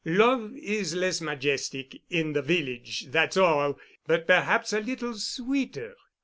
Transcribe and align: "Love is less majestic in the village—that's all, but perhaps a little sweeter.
"Love 0.03 0.57
is 0.57 0.95
less 0.95 1.21
majestic 1.21 2.01
in 2.09 2.33
the 2.33 2.41
village—that's 2.41 3.37
all, 3.37 3.79
but 4.07 4.25
perhaps 4.25 4.73
a 4.73 4.79
little 4.79 5.13
sweeter. 5.13 5.93